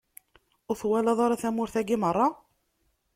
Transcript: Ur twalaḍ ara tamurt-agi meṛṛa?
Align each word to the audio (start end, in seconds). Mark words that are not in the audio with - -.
Ur 0.69 0.75
twalaḍ 0.79 1.19
ara 1.25 1.41
tamurt-agi 1.41 1.97
meṛṛa? 2.01 2.27